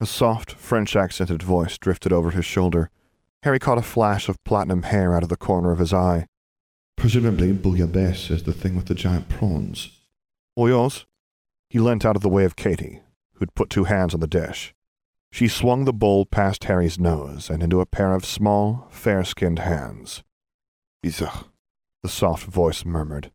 A 0.00 0.06
soft, 0.06 0.52
French-accented 0.52 1.42
voice 1.42 1.78
drifted 1.78 2.12
over 2.12 2.30
his 2.30 2.44
shoulder. 2.44 2.90
Harry 3.42 3.58
caught 3.58 3.78
a 3.78 3.82
flash 3.82 4.28
of 4.28 4.42
platinum 4.44 4.82
hair 4.82 5.14
out 5.14 5.22
of 5.22 5.28
the 5.28 5.36
corner 5.36 5.72
of 5.72 5.78
his 5.78 5.92
eye. 5.92 6.26
Presumably, 6.96 7.52
bouillabaisse 7.52 8.30
is 8.30 8.42
the 8.42 8.52
thing 8.52 8.76
with 8.76 8.86
the 8.86 8.94
giant 8.94 9.28
prawns. 9.28 9.90
Or 10.54 10.68
yours? 10.68 11.06
He 11.68 11.78
leant 11.78 12.04
out 12.04 12.16
of 12.16 12.22
the 12.22 12.28
way 12.28 12.44
of 12.44 12.56
Katie, 12.56 13.00
who'd 13.34 13.54
put 13.54 13.70
two 13.70 13.84
hands 13.84 14.14
on 14.14 14.20
the 14.20 14.26
dish. 14.26 14.74
She 15.32 15.48
swung 15.48 15.84
the 15.84 15.92
bowl 15.92 16.26
past 16.26 16.64
Harry's 16.64 16.98
nose 16.98 17.50
and 17.50 17.62
into 17.62 17.80
a 17.80 17.86
pair 17.86 18.14
of 18.14 18.24
small, 18.24 18.86
fair-skinned 18.90 19.58
hands. 19.58 20.22
The 21.06 22.08
soft 22.08 22.44
voice 22.44 22.84
murmured. 22.84 23.30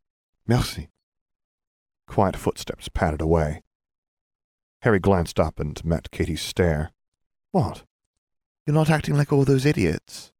Merci. 0.45 0.89
Quiet 2.07 2.35
footsteps 2.35 2.89
pattered 2.89 3.21
away. 3.21 3.63
Harry 4.81 4.99
glanced 4.99 5.39
up 5.39 5.59
and 5.59 5.83
met 5.85 6.11
Katie's 6.11 6.41
stare. 6.41 6.91
What? 7.51 7.83
You're 8.65 8.73
not 8.73 8.89
acting 8.89 9.15
like 9.15 9.31
all 9.31 9.45
those 9.45 9.65
idiots. 9.65 10.31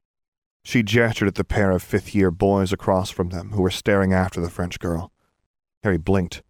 She 0.63 0.83
gestured 0.83 1.27
at 1.27 1.35
the 1.35 1.43
pair 1.43 1.71
of 1.71 1.81
fifth-year 1.81 2.31
boys 2.31 2.73
across 2.73 3.09
from 3.09 3.29
them 3.29 3.51
who 3.51 3.61
were 3.61 3.71
staring 3.71 4.13
after 4.13 4.41
the 4.41 4.49
French 4.49 4.79
girl. 4.79 5.11
Harry 5.83 5.97
blinked. 5.97 6.43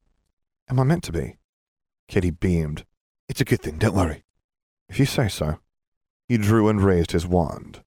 Am 0.70 0.80
I 0.80 0.84
meant 0.84 1.04
to 1.04 1.12
be? 1.12 1.38
Katie 2.08 2.32
beamed. 2.32 2.86
It's 3.30 3.42
a 3.42 3.46
good 3.46 3.62
thing, 3.62 3.78
don't 3.78 3.96
worry. 3.96 4.24
If 4.90 5.00
you 5.00 5.06
say 5.06 5.28
so. 5.28 5.60
He 6.28 6.38
drew 6.38 6.68
and 6.70 6.82
raised 6.82 7.12
his 7.12 7.28
wand. 7.28 7.84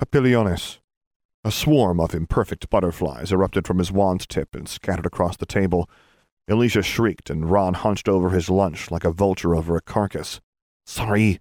Papiliones. 0.00 0.78
A 1.44 1.50
swarm 1.50 1.98
of 1.98 2.14
imperfect 2.14 2.70
butterflies 2.70 3.32
erupted 3.32 3.66
from 3.66 3.78
his 3.78 3.90
wand 3.90 4.28
tip 4.28 4.54
and 4.54 4.68
scattered 4.68 5.06
across 5.06 5.36
the 5.36 5.46
table. 5.46 5.90
Alicia 6.48 6.82
shrieked, 6.82 7.30
and 7.30 7.50
Ron 7.50 7.74
hunched 7.74 8.08
over 8.08 8.30
his 8.30 8.48
lunch 8.48 8.92
like 8.92 9.04
a 9.04 9.10
vulture 9.10 9.56
over 9.56 9.76
a 9.76 9.80
carcass. 9.80 10.40
Sorry. 10.86 11.40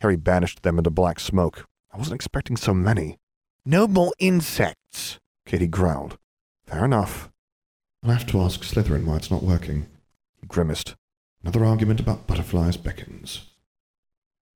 Harry 0.00 0.16
banished 0.16 0.62
them 0.62 0.78
into 0.78 0.90
black 0.90 1.20
smoke. 1.20 1.66
I 1.92 1.96
wasn't 1.96 2.16
expecting 2.16 2.56
so 2.56 2.74
many. 2.74 3.18
No 3.64 3.86
more 3.86 4.12
insects, 4.18 5.20
Katie 5.44 5.68
growled. 5.68 6.18
Fair 6.66 6.84
enough. 6.84 7.30
I'll 8.02 8.12
have 8.12 8.26
to 8.26 8.40
ask 8.40 8.62
Slytherin 8.62 9.04
why 9.04 9.16
it's 9.16 9.30
not 9.30 9.44
working. 9.44 9.86
He 10.40 10.46
grimaced. 10.46 10.96
Another 11.42 11.64
argument 11.64 12.00
about 12.00 12.26
butterflies 12.26 12.76
beckons. 12.76 13.42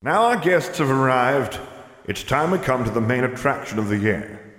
Now 0.03 0.25
our 0.25 0.37
guests 0.37 0.79
have 0.79 0.91
arrived. 0.91 1.61
It's 2.07 2.25
time 2.25 2.51
we 2.51 2.59
come 2.59 2.85
to 2.85 2.91
the 2.91 3.01
main 3.01 3.23
attraction 3.23 3.79
of 3.79 3.89
the 3.89 3.99
year. 3.99 4.50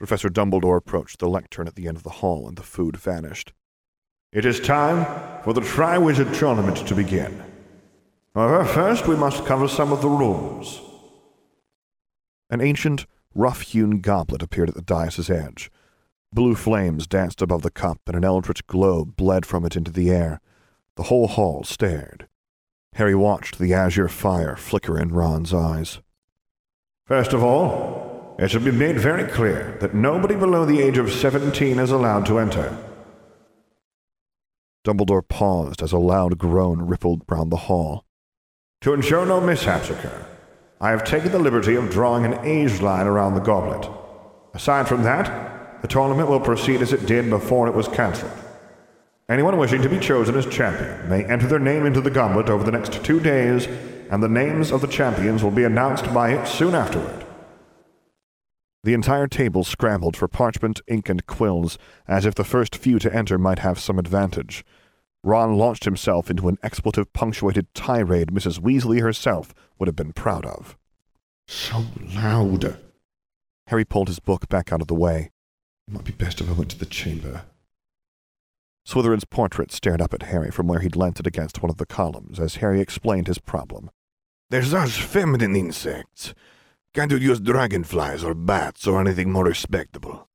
Professor 0.00 0.30
Dumbledore 0.30 0.78
approached 0.78 1.18
the 1.18 1.28
lectern 1.28 1.68
at 1.68 1.74
the 1.74 1.86
end 1.86 1.98
of 1.98 2.04
the 2.04 2.08
hall, 2.08 2.48
and 2.48 2.56
the 2.56 2.62
food 2.62 2.96
vanished. 2.96 3.52
It 4.32 4.46
is 4.46 4.58
time 4.58 5.04
for 5.44 5.52
the 5.52 5.60
Triwizard 5.60 6.34
Tournament 6.38 6.78
to 6.88 6.94
begin. 6.94 7.44
However, 8.34 8.64
first 8.64 9.06
we 9.06 9.14
must 9.14 9.44
cover 9.44 9.68
some 9.68 9.92
of 9.92 10.00
the 10.00 10.08
rules. 10.08 10.80
An 12.48 12.62
ancient, 12.62 13.04
rough-hewn 13.34 14.00
goblet 14.00 14.42
appeared 14.42 14.70
at 14.70 14.74
the 14.74 14.80
dais' 14.80 15.28
edge. 15.28 15.70
Blue 16.32 16.54
flames 16.54 17.06
danced 17.06 17.42
above 17.42 17.60
the 17.60 17.70
cup, 17.70 18.00
and 18.06 18.16
an 18.16 18.24
eldritch 18.24 18.66
glow 18.66 19.04
bled 19.04 19.44
from 19.44 19.66
it 19.66 19.76
into 19.76 19.90
the 19.90 20.10
air. 20.10 20.40
The 20.96 21.04
whole 21.04 21.28
hall 21.28 21.62
stared. 21.62 22.26
Harry 22.94 23.14
watched 23.14 23.58
the 23.58 23.74
azure 23.74 24.08
fire 24.08 24.56
flicker 24.56 24.98
in 24.98 25.10
Ron's 25.10 25.52
eyes. 25.52 26.00
First 27.04 27.34
of 27.34 27.44
all, 27.44 28.09
it 28.40 28.50
should 28.50 28.64
be 28.64 28.72
made 28.72 28.98
very 28.98 29.24
clear 29.30 29.76
that 29.80 29.94
nobody 29.94 30.34
below 30.34 30.64
the 30.64 30.80
age 30.80 30.96
of 30.96 31.12
seventeen 31.12 31.78
is 31.78 31.90
allowed 31.90 32.24
to 32.24 32.38
enter. 32.38 32.74
Dumbledore 34.82 35.28
paused 35.28 35.82
as 35.82 35.92
a 35.92 35.98
loud 35.98 36.38
groan 36.38 36.80
rippled 36.80 37.22
round 37.28 37.52
the 37.52 37.68
hall. 37.68 38.06
To 38.80 38.94
ensure 38.94 39.26
no 39.26 39.42
mishaps 39.42 39.90
occur, 39.90 40.26
I 40.80 40.88
have 40.88 41.04
taken 41.04 41.32
the 41.32 41.38
liberty 41.38 41.74
of 41.74 41.90
drawing 41.90 42.24
an 42.24 42.42
age 42.46 42.80
line 42.80 43.06
around 43.06 43.34
the 43.34 43.40
goblet. 43.40 43.86
Aside 44.54 44.88
from 44.88 45.02
that, 45.02 45.82
the 45.82 45.88
tournament 45.88 46.30
will 46.30 46.40
proceed 46.40 46.80
as 46.80 46.94
it 46.94 47.04
did 47.04 47.28
before 47.28 47.68
it 47.68 47.74
was 47.74 47.88
cancelled. 47.88 48.32
Anyone 49.28 49.58
wishing 49.58 49.82
to 49.82 49.88
be 49.90 49.98
chosen 49.98 50.34
as 50.34 50.46
champion 50.46 51.10
may 51.10 51.24
enter 51.26 51.46
their 51.46 51.58
name 51.58 51.84
into 51.84 52.00
the 52.00 52.10
goblet 52.10 52.48
over 52.48 52.64
the 52.64 52.72
next 52.72 53.04
two 53.04 53.20
days, 53.20 53.66
and 54.10 54.22
the 54.22 54.28
names 54.28 54.72
of 54.72 54.80
the 54.80 54.88
champions 54.88 55.44
will 55.44 55.50
be 55.50 55.64
announced 55.64 56.12
by 56.14 56.32
it 56.32 56.48
soon 56.48 56.74
afterward. 56.74 57.19
The 58.82 58.94
entire 58.94 59.26
table 59.26 59.62
scrambled 59.62 60.16
for 60.16 60.26
parchment, 60.26 60.80
ink, 60.86 61.08
and 61.08 61.26
quills, 61.26 61.76
as 62.08 62.24
if 62.24 62.34
the 62.34 62.44
first 62.44 62.74
few 62.76 62.98
to 63.00 63.14
enter 63.14 63.36
might 63.36 63.58
have 63.58 63.78
some 63.78 63.98
advantage. 63.98 64.64
Ron 65.22 65.56
launched 65.58 65.84
himself 65.84 66.30
into 66.30 66.48
an 66.48 66.56
expletive 66.62 67.12
punctuated 67.12 67.72
tirade 67.74 68.28
Mrs. 68.28 68.58
Weasley 68.58 69.02
herself 69.02 69.54
would 69.78 69.86
have 69.86 69.96
been 69.96 70.14
proud 70.14 70.46
of. 70.46 70.78
So 71.46 71.84
loud. 72.14 72.78
Harry 73.66 73.84
pulled 73.84 74.08
his 74.08 74.18
book 74.18 74.48
back 74.48 74.72
out 74.72 74.80
of 74.80 74.86
the 74.86 74.94
way. 74.94 75.30
It 75.86 75.94
might 75.94 76.04
be 76.04 76.12
best 76.12 76.40
if 76.40 76.48
I 76.48 76.52
went 76.52 76.70
to 76.70 76.78
the 76.78 76.86
chamber. 76.86 77.42
Slytherin's 78.88 79.26
portrait 79.26 79.70
stared 79.72 80.00
up 80.00 80.14
at 80.14 80.24
Harry 80.24 80.50
from 80.50 80.66
where 80.66 80.80
he'd 80.80 80.96
leant 80.96 81.20
it 81.20 81.26
against 81.26 81.62
one 81.62 81.70
of 81.70 81.76
the 81.76 81.86
columns 81.86 82.40
as 82.40 82.56
Harry 82.56 82.80
explained 82.80 83.26
his 83.26 83.38
problem. 83.38 83.90
There's 84.48 84.70
those 84.70 84.96
feminine 84.96 85.54
insects. 85.54 86.34
Can't 86.92 87.12
you 87.12 87.18
use 87.18 87.38
dragonflies 87.38 88.24
or 88.24 88.34
bats 88.34 88.84
or 88.86 89.00
anything 89.00 89.30
more 89.30 89.44
respectable? 89.44 90.28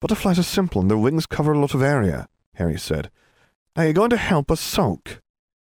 Butterflies 0.00 0.38
are 0.38 0.42
simple 0.42 0.80
and 0.80 0.90
their 0.90 0.96
wings 0.96 1.26
cover 1.26 1.52
a 1.52 1.58
lot 1.58 1.74
of 1.74 1.82
area, 1.82 2.26
Harry 2.54 2.78
said. 2.78 3.10
Are 3.76 3.86
you 3.86 3.92
going 3.92 4.10
to 4.10 4.16
help 4.16 4.50
us 4.50 4.60
sulk? 4.60 5.20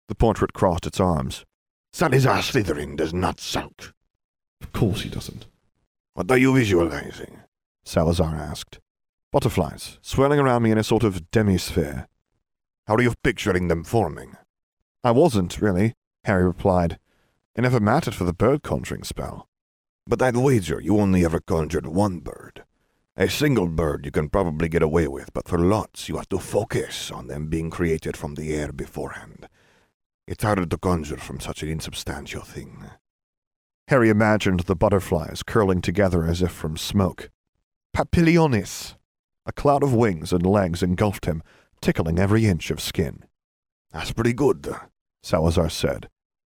The 0.08 0.16
portrait 0.16 0.54
crossed 0.54 0.88
its 0.88 1.00
arms. 1.00 1.46
Salazar 1.94 2.40
Slytherin 2.40 2.96
does 2.96 3.14
not 3.14 3.40
sulk. 3.40 3.94
Of 4.62 4.72
course 4.72 5.02
he 5.02 5.10
doesn't. 5.10 5.46
What 6.16 6.32
are 6.32 6.38
you 6.38 6.54
visualizing? 6.56 7.42
Salazar 7.86 8.36
asked. 8.36 8.80
Butterflies, 9.32 10.00
swirling 10.02 10.40
around 10.40 10.64
me 10.64 10.72
in 10.72 10.80
a 10.80 10.84
sort 10.84 11.04
of 11.04 11.30
demisphere. 11.30 12.08
How 12.88 12.96
are 12.96 13.02
you 13.02 13.14
picturing 13.24 13.68
them 13.68 13.84
forming? 13.84 14.36
I 15.04 15.12
wasn't, 15.12 15.62
really, 15.62 15.94
Harry 16.24 16.44
replied. 16.44 16.98
It 17.56 17.62
never 17.62 17.80
mattered 17.80 18.16
for 18.16 18.24
the 18.24 18.34
bird 18.34 18.64
conjuring 18.64 19.04
spell. 19.04 19.48
But 20.08 20.22
I'd 20.22 20.38
wager 20.38 20.80
you 20.80 21.00
only 21.00 21.26
ever 21.26 21.42
conjured 21.42 21.86
one 21.86 22.20
bird. 22.20 22.64
A 23.18 23.28
single 23.28 23.68
bird 23.68 24.06
you 24.06 24.12
can 24.12 24.30
probably 24.30 24.70
get 24.70 24.82
away 24.82 25.08
with, 25.08 25.34
but 25.34 25.50
for 25.50 25.58
lots 25.58 26.08
you 26.08 26.16
have 26.16 26.30
to 26.30 26.40
focus 26.40 27.12
on 27.12 27.28
them 27.28 27.48
being 27.48 27.70
created 27.70 28.16
from 28.16 28.36
the 28.36 28.54
air 28.54 28.72
beforehand. 28.72 29.50
It's 30.26 30.44
harder 30.44 30.66
to 30.66 30.78
conjure 30.78 31.18
from 31.18 31.42
such 31.42 31.62
an 31.62 31.70
insubstantial 31.70 32.44
thing. 32.44 32.86
Harry 33.90 34.10
imagined 34.10 34.62
the 34.62 34.76
butterflies 34.76 35.44
curling 35.44 35.82
together 35.82 36.26
as 36.26 36.42
if 36.42 36.52
from 36.52 36.78
smoke. 36.78 37.30
Papilionis! 37.96 38.96
A 39.46 39.52
cloud 39.52 39.84
of 39.84 39.94
wings 39.94 40.32
and 40.32 40.46
legs 40.46 40.84
engulfed 40.84 41.26
him, 41.26 41.44
tickling 41.82 42.20
every 42.20 42.46
inch 42.46 42.72
of 42.72 42.80
skin. 42.80 43.26
That's 43.92 44.12
pretty 44.12 44.34
good, 44.34 44.68
Salazar 45.24 45.70
said. 45.70 46.10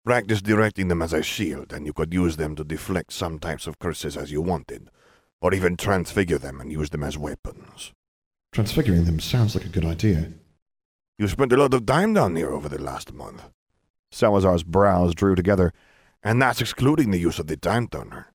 Practice 0.06 0.42
directing 0.42 0.88
them 0.88 1.02
as 1.02 1.14
a 1.14 1.22
shield, 1.22 1.74
and 1.74 1.86
you 1.86 1.94
could 1.94 2.14
use 2.14 2.38
them 2.38 2.56
to 2.56 2.64
deflect 2.64 3.14
some 3.14 3.40
types 3.40 3.68
of 3.68 3.80
curses 3.80 4.18
as 4.18 4.32
you 4.32 4.42
wanted 4.42 4.90
or 5.42 5.54
even 5.54 5.78
transfigure 5.78 6.38
them 6.38 6.60
and 6.60 6.72
use 6.72 6.90
them 6.90 7.04
as 7.04 7.18
weapons. 7.18 7.94
Transfiguring 8.52 9.06
them 9.06 9.20
sounds 9.20 9.56
like 9.56 9.66
a 9.66 9.70
good 9.70 9.86
idea. 9.86 10.34
You 11.18 11.28
spent 11.28 11.54
a 11.54 11.58
lot 11.58 11.74
of 11.74 11.86
time 11.86 12.14
down 12.14 12.36
here 12.36 12.52
over 12.52 12.70
the 12.70 12.82
last 12.82 13.14
month. 13.14 13.44
Salazar's 14.12 14.64
brows 14.64 15.14
drew 15.14 15.36
together, 15.36 15.72
and 16.24 16.42
that's 16.42 16.62
excluding 16.62 17.12
the 17.12 17.20
use 17.20 17.40
of 17.40 17.48
the 17.48 17.58
time 17.58 17.88
turner. 17.88 18.34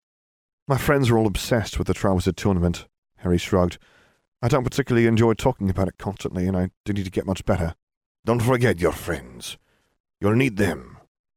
My 0.68 0.78
friends 0.78 1.11
are 1.11 1.18
all 1.18 1.26
obsessed 1.26 1.78
with 1.78 1.88
the 1.88 1.94
Triwizard 1.94 2.37
Tournament, 2.37 2.87
Harry 3.18 3.38
shrugged. 3.38 3.78
I 4.40 4.49
don't 4.49 4.64
particularly 4.64 5.06
enjoy 5.06 5.35
talking 5.35 5.68
about 5.68 5.88
it 5.88 5.99
constantly, 5.99 6.47
and 6.47 6.56
I 6.56 6.71
do 6.85 6.92
need 6.92 7.04
to 7.04 7.11
get 7.11 7.26
much 7.26 7.44
better. 7.44 7.75
Don't 8.25 8.40
forget 8.40 8.80
your 8.80 8.92
friends. 8.92 9.59
You'll 10.21 10.37
need 10.37 10.56
them, 10.56 10.94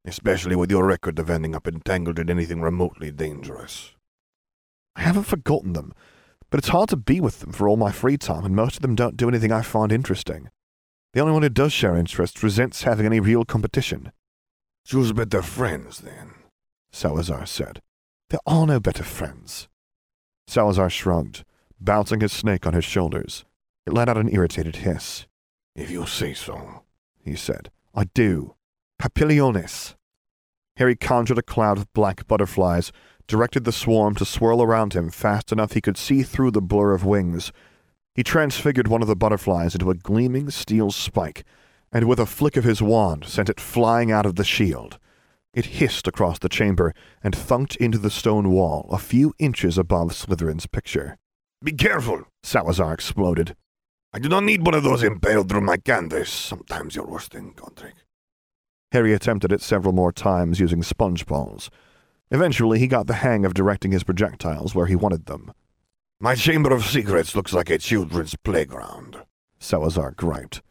especially 0.08 0.56
with 0.56 0.72
your 0.72 0.86
record 0.86 1.20
of 1.20 1.30
ending 1.30 1.54
up 1.54 1.68
entangled 1.68 2.18
in 2.18 2.30
anything 2.30 2.62
remotely 2.62 3.12
dangerous. 3.12 3.94
I 4.96 5.02
haven't 5.02 5.24
forgotten 5.24 5.74
them, 5.74 5.94
but 6.50 6.60
it's 6.60 6.70
hard 6.70 6.90
to 6.90 6.98
be 6.98 7.20
with 7.20 7.42
them 7.42 7.52
for 7.52 7.68
all 7.68 7.78
my 7.78 7.92
free 7.92 8.18
time, 8.18 8.46
and 8.46 8.56
most 8.56 8.78
of 8.78 8.82
them 8.82 8.96
don't 8.96 9.18
do 9.18 9.28
anything 9.28 9.52
I 9.52 9.62
find 9.62 9.92
interesting. 9.92 10.50
The 11.14 11.20
only 11.20 11.34
one 11.34 11.44
who 11.44 11.50
does 11.50 11.74
share 11.74 11.98
interests 11.98 12.42
resents 12.42 12.84
having 12.84 13.06
any 13.06 13.20
real 13.20 13.44
competition. 13.44 14.12
Choose 14.86 15.12
better 15.12 15.42
friends, 15.42 16.00
then, 16.00 16.34
Salazar 16.92 17.46
said. 17.46 17.82
There 18.30 18.40
are 18.46 18.66
no 18.66 18.80
better 18.80 19.04
friends. 19.04 19.68
Salazar 20.48 20.90
shrugged, 20.90 21.44
bouncing 21.80 22.22
his 22.22 22.32
snake 22.32 22.66
on 22.66 22.74
his 22.74 22.86
shoulders. 22.86 23.44
It 23.86 23.94
let 23.94 24.10
out 24.10 24.18
an 24.18 24.34
irritated 24.34 24.78
hiss. 24.78 25.28
If 25.76 25.92
you 25.92 26.06
say 26.06 26.34
so, 26.34 26.84
he 27.24 27.36
said. 27.36 27.70
I 27.94 28.06
do. 28.06 28.56
Papiliones. 29.02 29.96
Harry 30.78 30.96
conjured 30.96 31.38
a 31.38 31.44
cloud 31.44 31.78
of 31.78 31.92
black 31.94 32.28
butterflies 32.28 32.92
directed 33.28 33.64
the 33.66 33.72
swarm 33.72 34.16
to 34.16 34.26
swirl 34.26 34.62
around 34.62 34.94
him 34.94 35.10
fast 35.10 35.52
enough 35.52 35.74
he 35.74 35.82
could 35.82 35.98
see 35.98 36.24
through 36.24 36.52
the 36.52 36.62
blur 36.62 36.94
of 36.94 37.06
wings. 37.06 37.52
He 38.16 38.24
transfigured 38.24 38.88
one 38.88 39.02
of 39.02 39.08
the 39.08 39.16
butterflies 39.16 39.76
into 39.76 39.92
a 39.92 39.96
gleaming 39.96 40.50
steel 40.50 40.92
spike, 40.92 41.44
and 41.92 42.08
with 42.08 42.20
a 42.20 42.26
flick 42.26 42.56
of 42.58 42.64
his 42.64 42.82
wand 42.82 43.26
sent 43.26 43.50
it 43.50 43.60
flying 43.60 44.12
out 44.12 44.26
of 44.26 44.36
the 44.36 44.44
shield. 44.44 44.98
It 45.54 45.66
hissed 45.66 46.08
across 46.08 46.40
the 46.40 46.50
chamber 46.50 46.94
and 47.24 47.36
thunked 47.36 47.76
into 47.78 47.98
the 47.98 48.12
stone 48.12 48.52
wall 48.52 48.88
a 48.92 49.00
few 49.00 49.34
inches 49.40 49.78
above 49.78 50.10
Slytherin's 50.10 50.68
picture. 50.68 51.18
Be 51.64 51.72
careful, 51.72 52.24
Salazar 52.44 52.94
exploded. 52.94 53.56
I 54.14 54.20
do 54.20 54.30
not 54.30 54.44
need 54.44 54.66
one 54.66 54.76
of 54.76 54.84
those 54.84 55.04
impaled 55.04 55.50
through 55.50 55.62
my 55.62 55.78
canvas. 55.78 56.30
Sometimes 56.30 56.96
you're 56.96 57.08
worse 57.08 57.28
than 57.28 57.54
Godric. 57.54 57.96
Harry 58.92 59.14
attempted 59.14 59.52
it 59.52 59.62
several 59.62 59.94
more 59.94 60.12
times 60.12 60.60
using 60.60 60.82
sponge 60.82 61.26
balls. 61.26 61.70
Eventually, 62.32 62.80
he 62.80 62.88
got 62.88 63.08
the 63.08 63.16
hang 63.16 63.46
of 63.46 63.54
directing 63.54 63.92
his 63.92 64.04
projectiles 64.04 64.74
where 64.74 64.86
he 64.86 64.96
wanted 64.96 65.26
them. 65.26 65.52
My 66.20 66.36
Chamber 66.36 66.74
of 66.74 66.86
Secrets 66.86 67.36
looks 67.36 67.54
like 67.54 67.70
a 67.70 67.78
children's 67.78 68.36
playground, 68.36 69.24
Salazar 69.60 70.12
griped. 70.12 70.62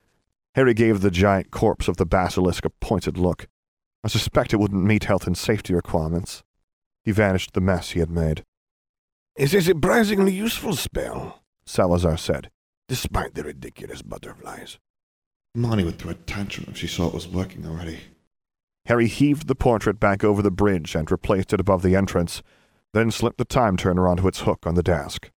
Harry 0.54 0.74
gave 0.74 1.00
the 1.00 1.10
giant 1.10 1.50
corpse 1.50 1.86
of 1.86 1.98
the 1.98 2.06
basilisk 2.06 2.64
a 2.64 2.70
pointed 2.70 3.18
look. 3.18 3.46
I 4.02 4.08
suspect 4.08 4.52
it 4.52 4.56
wouldn't 4.58 4.84
meet 4.84 5.04
health 5.04 5.26
and 5.26 5.36
safety 5.36 5.74
requirements. 5.74 6.42
He 7.04 7.12
vanished 7.12 7.52
the 7.52 7.60
mess 7.60 7.90
he 7.90 8.00
had 8.00 8.10
made. 8.10 8.42
It's 9.36 9.52
a 9.52 9.60
surprisingly 9.60 10.32
useful 10.32 10.74
spell, 10.74 11.42
Salazar 11.66 12.16
said, 12.16 12.50
despite 12.88 13.34
the 13.34 13.44
ridiculous 13.44 14.00
butterflies. 14.00 14.78
Marnie 15.56 15.84
would 15.84 15.98
throw 15.98 16.10
a 16.10 16.14
tantrum 16.14 16.66
if 16.68 16.76
she 16.76 16.86
saw 16.86 17.08
it 17.08 17.14
was 17.14 17.26
working 17.26 17.66
already. 17.66 18.00
Harry 18.86 19.08
heaved 19.08 19.48
the 19.48 19.54
portrait 19.54 19.98
back 19.98 20.22
over 20.22 20.42
the 20.42 20.50
bridge 20.50 20.94
and 20.94 21.10
replaced 21.10 21.52
it 21.52 21.60
above 21.60 21.82
the 21.82 21.96
entrance, 21.96 22.42
then 22.92 23.10
slipped 23.10 23.38
the 23.38 23.44
time 23.44 23.76
turner 23.76 24.06
onto 24.06 24.28
its 24.28 24.40
hook 24.40 24.66
on 24.66 24.74
the 24.74 24.82
desk. 24.82 25.30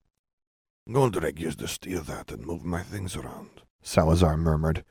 Godric 0.92 1.40
used 1.40 1.60
to 1.60 1.68
steal 1.68 2.02
that 2.04 2.32
and 2.32 2.46
move 2.46 2.66
my 2.66 2.82
things 2.82 3.16
around, 3.16 3.62
Salazar 3.82 4.38
murmured. 4.38 4.84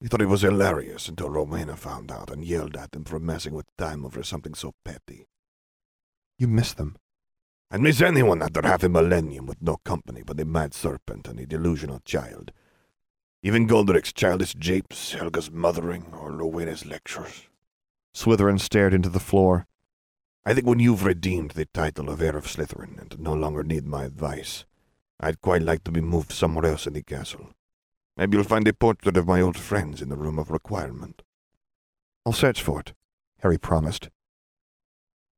He 0.00 0.08
thought 0.08 0.22
it 0.22 0.26
was 0.26 0.42
hilarious 0.42 1.08
until 1.08 1.30
Rowena 1.30 1.76
found 1.76 2.12
out 2.12 2.30
and 2.30 2.44
yelled 2.44 2.76
at 2.76 2.94
him 2.94 3.04
for 3.04 3.18
messing 3.18 3.54
with 3.54 3.66
time 3.76 4.04
over 4.04 4.22
something 4.22 4.54
so 4.54 4.72
petty. 4.84 5.26
You 6.38 6.48
miss 6.48 6.74
them. 6.74 6.96
I'd 7.70 7.80
miss 7.80 8.00
anyone 8.00 8.42
after 8.42 8.60
half 8.62 8.84
a 8.84 8.88
millennium 8.88 9.46
with 9.46 9.60
no 9.60 9.78
company 9.78 10.22
but 10.24 10.36
the 10.36 10.44
mad 10.44 10.74
serpent 10.74 11.26
and 11.26 11.38
the 11.38 11.46
delusional 11.46 12.00
child. 12.04 12.52
Even 13.46 13.68
Godric's 13.68 14.12
childish 14.12 14.54
japes, 14.54 15.14
Helga's 15.14 15.52
mothering, 15.52 16.06
or 16.12 16.32
Rowena's 16.32 16.84
lectures. 16.84 17.46
Slytherin 18.12 18.58
stared 18.58 18.92
into 18.92 19.08
the 19.08 19.20
floor. 19.20 19.68
I 20.44 20.52
think 20.52 20.66
when 20.66 20.80
you've 20.80 21.04
redeemed 21.04 21.52
the 21.52 21.66
title 21.66 22.10
of 22.10 22.20
heir 22.20 22.36
of 22.36 22.48
Slytherin 22.48 22.98
and 22.98 23.20
no 23.20 23.34
longer 23.34 23.62
need 23.62 23.86
my 23.86 24.02
advice, 24.02 24.64
I'd 25.20 25.40
quite 25.40 25.62
like 25.62 25.84
to 25.84 25.92
be 25.92 26.00
moved 26.00 26.32
somewhere 26.32 26.66
else 26.66 26.88
in 26.88 26.94
the 26.94 27.04
castle. 27.04 27.50
Maybe 28.16 28.36
you'll 28.36 28.42
find 28.42 28.66
a 28.66 28.72
portrait 28.72 29.16
of 29.16 29.28
my 29.28 29.40
old 29.40 29.56
friends 29.56 30.02
in 30.02 30.08
the 30.08 30.16
room 30.16 30.40
of 30.40 30.50
requirement. 30.50 31.22
I'll 32.26 32.32
search 32.32 32.60
for 32.60 32.80
it, 32.80 32.94
Harry 33.42 33.58
promised. 33.58 34.08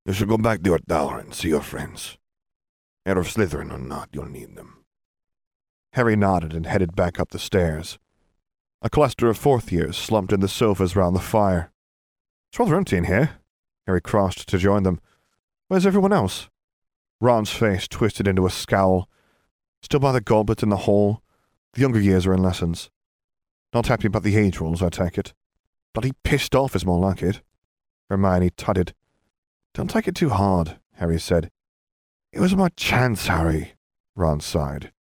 You 0.06 0.14
should 0.14 0.30
go 0.30 0.38
back 0.38 0.62
to 0.62 0.70
your 0.70 0.78
tower 0.78 1.18
and 1.18 1.34
see 1.34 1.48
your 1.48 1.60
friends. 1.60 2.16
Heir 3.04 3.18
of 3.18 3.26
Slytherin 3.28 3.70
or 3.70 3.76
not, 3.76 4.08
you'll 4.14 4.30
need 4.30 4.56
them. 4.56 4.77
Harry 5.98 6.14
nodded 6.14 6.54
and 6.54 6.64
headed 6.64 6.94
back 6.94 7.18
up 7.18 7.30
the 7.30 7.40
stairs. 7.40 7.98
A 8.82 8.88
cluster 8.88 9.28
of 9.28 9.36
fourth 9.36 9.72
years 9.72 9.96
slumped 9.96 10.32
in 10.32 10.38
the 10.38 10.46
sofas 10.46 10.94
round 10.94 11.16
the 11.16 11.20
fire. 11.20 11.72
It's 12.48 12.60
rather 12.60 12.76
empty 12.76 12.96
in 12.96 13.06
here. 13.06 13.30
Harry 13.84 14.00
crossed 14.00 14.46
to 14.46 14.58
join 14.58 14.84
them. 14.84 15.00
Where's 15.66 15.84
everyone 15.84 16.12
else? 16.12 16.48
Ron's 17.20 17.50
face 17.50 17.88
twisted 17.88 18.28
into 18.28 18.46
a 18.46 18.50
scowl. 18.50 19.08
Still 19.82 19.98
by 19.98 20.12
the 20.12 20.20
goblet 20.20 20.62
in 20.62 20.68
the 20.68 20.86
hall. 20.86 21.20
The 21.72 21.80
younger 21.80 22.00
years 22.00 22.26
are 22.26 22.32
in 22.32 22.44
lessons. 22.44 22.90
Not 23.74 23.88
happy 23.88 24.06
about 24.06 24.22
the 24.22 24.36
age 24.36 24.60
rules, 24.60 24.84
I 24.84 24.90
take 24.90 25.18
it. 25.18 25.34
Bloody 25.94 26.12
pissed 26.22 26.54
off 26.54 26.76
is 26.76 26.86
more 26.86 27.00
like 27.00 27.24
it. 27.24 27.40
Hermione 28.08 28.50
tutted. 28.50 28.94
Don't 29.74 29.90
take 29.90 30.06
it 30.06 30.14
too 30.14 30.28
hard, 30.28 30.78
Harry 30.92 31.18
said. 31.18 31.50
It 32.32 32.38
was 32.38 32.54
my 32.54 32.68
chance, 32.76 33.26
Harry, 33.26 33.72
Ron 34.14 34.38
sighed. 34.38 34.92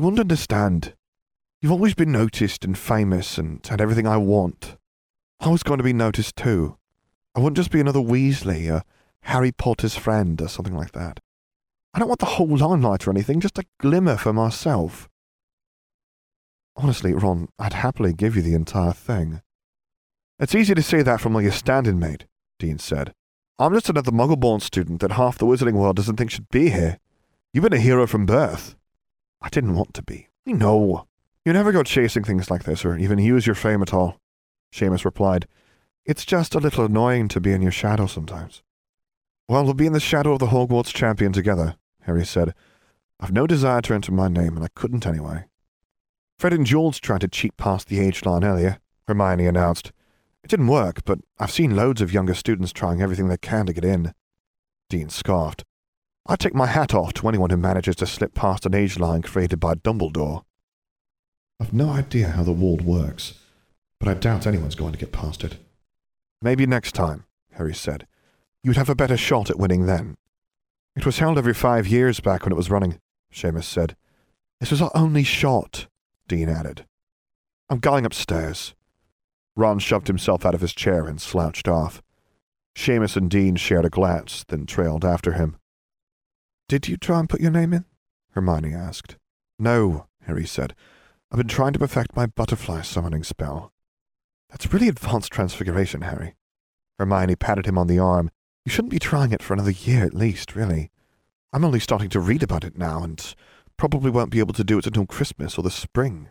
You 0.00 0.04
won't 0.04 0.18
understand. 0.18 0.94
You've 1.60 1.72
always 1.72 1.92
been 1.92 2.10
noticed 2.10 2.64
and 2.64 2.78
famous 2.78 3.36
and 3.36 3.60
had 3.66 3.82
everything 3.82 4.06
I 4.06 4.16
want. 4.16 4.78
I 5.40 5.50
was 5.50 5.62
going 5.62 5.76
to 5.76 5.84
be 5.84 5.92
noticed 5.92 6.36
too. 6.36 6.78
I 7.34 7.40
wouldn't 7.40 7.58
just 7.58 7.70
be 7.70 7.80
another 7.82 8.00
Weasley, 8.00 8.74
or 8.74 8.82
Harry 9.24 9.52
Potter's 9.52 9.96
friend, 9.96 10.40
or 10.40 10.48
something 10.48 10.74
like 10.74 10.92
that. 10.92 11.20
I 11.92 11.98
don't 11.98 12.08
want 12.08 12.20
the 12.20 12.24
whole 12.24 12.48
limelight 12.48 13.06
or 13.06 13.10
anything, 13.10 13.40
just 13.40 13.58
a 13.58 13.66
glimmer 13.78 14.16
for 14.16 14.32
myself. 14.32 15.06
Honestly, 16.76 17.12
Ron, 17.12 17.50
I'd 17.58 17.74
happily 17.74 18.14
give 18.14 18.36
you 18.36 18.40
the 18.40 18.54
entire 18.54 18.94
thing. 18.94 19.42
It's 20.38 20.54
easy 20.54 20.74
to 20.74 20.82
say 20.82 21.02
that 21.02 21.20
from 21.20 21.34
where 21.34 21.42
you're 21.42 21.52
standing, 21.52 21.98
mate, 21.98 22.24
Dean 22.58 22.78
said. 22.78 23.12
I'm 23.58 23.74
just 23.74 23.90
another 23.90 24.12
muggle-born 24.12 24.60
student 24.60 25.02
that 25.02 25.12
half 25.12 25.36
the 25.36 25.44
wizarding 25.44 25.74
world 25.74 25.96
doesn't 25.96 26.16
think 26.16 26.30
should 26.30 26.48
be 26.48 26.70
here. 26.70 26.98
You've 27.52 27.64
been 27.64 27.74
a 27.74 27.78
hero 27.78 28.06
from 28.06 28.24
birth. 28.24 28.76
I 29.42 29.48
didn't 29.48 29.74
want 29.74 29.94
to 29.94 30.02
be. 30.02 30.28
Know. 30.46 31.06
You 31.44 31.52
never 31.52 31.72
go 31.72 31.82
chasing 31.82 32.24
things 32.24 32.50
like 32.50 32.64
this 32.64 32.84
or 32.84 32.96
even 32.96 33.18
use 33.18 33.46
your 33.46 33.54
fame 33.54 33.82
at 33.82 33.94
all. 33.94 34.18
Seamus 34.72 35.04
replied. 35.04 35.46
It's 36.04 36.24
just 36.24 36.54
a 36.54 36.58
little 36.58 36.84
annoying 36.84 37.28
to 37.28 37.40
be 37.40 37.52
in 37.52 37.62
your 37.62 37.72
shadow 37.72 38.06
sometimes. 38.06 38.62
Well, 39.48 39.64
we'll 39.64 39.74
be 39.74 39.86
in 39.86 39.92
the 39.92 40.00
shadow 40.00 40.32
of 40.32 40.38
the 40.38 40.46
Hogwarts 40.46 40.92
champion 40.94 41.32
together, 41.32 41.76
Harry 42.02 42.24
said. 42.24 42.54
I've 43.18 43.32
no 43.32 43.46
desire 43.46 43.82
to 43.82 43.94
enter 43.94 44.12
my 44.12 44.28
name, 44.28 44.56
and 44.56 44.64
I 44.64 44.68
couldn't 44.74 45.06
anyway. 45.06 45.44
Fred 46.38 46.52
and 46.52 46.64
George 46.64 47.00
tried 47.00 47.20
to 47.20 47.28
cheat 47.28 47.56
past 47.56 47.88
the 47.88 48.00
age 48.00 48.24
line 48.24 48.44
earlier, 48.44 48.78
Hermione 49.06 49.46
announced. 49.46 49.92
It 50.42 50.48
didn't 50.48 50.68
work, 50.68 51.04
but 51.04 51.18
I've 51.38 51.50
seen 51.50 51.76
loads 51.76 52.00
of 52.00 52.12
younger 52.12 52.34
students 52.34 52.72
trying 52.72 53.02
everything 53.02 53.28
they 53.28 53.36
can 53.36 53.66
to 53.66 53.72
get 53.72 53.84
in. 53.84 54.14
Dean 54.88 55.10
scoffed. 55.10 55.64
I 56.26 56.36
take 56.36 56.54
my 56.54 56.66
hat 56.66 56.94
off 56.94 57.12
to 57.14 57.28
anyone 57.28 57.50
who 57.50 57.56
manages 57.56 57.96
to 57.96 58.06
slip 58.06 58.34
past 58.34 58.66
an 58.66 58.74
age 58.74 58.98
line 58.98 59.22
created 59.22 59.58
by 59.58 59.74
Dumbledore. 59.74 60.44
I've 61.60 61.72
no 61.72 61.90
idea 61.90 62.28
how 62.28 62.42
the 62.42 62.52
wall 62.52 62.76
works, 62.76 63.34
but 63.98 64.08
I 64.08 64.14
doubt 64.14 64.46
anyone's 64.46 64.74
going 64.74 64.92
to 64.92 64.98
get 64.98 65.12
past 65.12 65.44
it. 65.44 65.56
Maybe 66.42 66.66
next 66.66 66.92
time, 66.92 67.24
Harry 67.52 67.74
said. 67.74 68.06
You'd 68.62 68.76
have 68.76 68.88
a 68.88 68.94
better 68.94 69.16
shot 69.16 69.50
at 69.50 69.58
winning 69.58 69.86
then. 69.86 70.16
It 70.96 71.06
was 71.06 71.18
held 71.18 71.38
every 71.38 71.54
five 71.54 71.86
years 71.86 72.20
back 72.20 72.44
when 72.44 72.52
it 72.52 72.56
was 72.56 72.70
running, 72.70 73.00
Seamus 73.32 73.64
said. 73.64 73.96
This 74.58 74.70
was 74.70 74.82
our 74.82 74.90
only 74.94 75.24
shot, 75.24 75.86
Dean 76.28 76.48
added. 76.48 76.84
I'm 77.68 77.78
going 77.78 78.04
upstairs. 78.04 78.74
Ron 79.56 79.78
shoved 79.78 80.08
himself 80.08 80.44
out 80.44 80.54
of 80.54 80.60
his 80.60 80.74
chair 80.74 81.06
and 81.06 81.20
slouched 81.20 81.68
off. 81.68 82.02
Seamus 82.76 83.16
and 83.16 83.30
Dean 83.30 83.56
shared 83.56 83.84
a 83.84 83.90
glance, 83.90 84.44
then 84.48 84.66
trailed 84.66 85.04
after 85.04 85.32
him. 85.32 85.56
Did 86.70 86.86
you 86.86 86.96
try 86.96 87.18
and 87.18 87.28
put 87.28 87.40
your 87.40 87.50
name 87.50 87.72
in? 87.72 87.84
Hermione 88.30 88.72
asked. 88.72 89.16
No, 89.58 90.06
Harry 90.22 90.46
said. 90.46 90.76
I've 91.28 91.38
been 91.38 91.48
trying 91.48 91.72
to 91.72 91.80
perfect 91.80 92.14
my 92.14 92.26
butterfly 92.26 92.82
summoning 92.82 93.24
spell. 93.24 93.72
That's 94.50 94.72
really 94.72 94.86
advanced 94.86 95.32
transfiguration, 95.32 96.02
Harry. 96.02 96.36
Hermione 96.96 97.34
patted 97.34 97.66
him 97.66 97.76
on 97.76 97.88
the 97.88 97.98
arm. 97.98 98.30
You 98.64 98.70
shouldn't 98.70 98.92
be 98.92 99.00
trying 99.00 99.32
it 99.32 99.42
for 99.42 99.52
another 99.52 99.72
year 99.72 100.04
at 100.04 100.14
least, 100.14 100.54
really. 100.54 100.92
I'm 101.52 101.64
only 101.64 101.80
starting 101.80 102.08
to 102.10 102.20
read 102.20 102.44
about 102.44 102.62
it 102.62 102.78
now, 102.78 103.02
and 103.02 103.34
probably 103.76 104.12
won't 104.12 104.30
be 104.30 104.38
able 104.38 104.54
to 104.54 104.62
do 104.62 104.78
it 104.78 104.86
until 104.86 105.06
Christmas 105.06 105.58
or 105.58 105.62
the 105.62 105.72
spring. 105.72 106.28